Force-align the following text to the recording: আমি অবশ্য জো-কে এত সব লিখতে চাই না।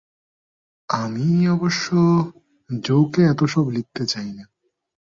আমি 0.89 1.27
অবশ্য 1.47 1.87
জো-কে 2.69 3.21
এত 3.23 3.41
সব 3.45 3.65
লিখতে 3.69 4.03
চাই 4.05 4.29
না। 4.31 4.45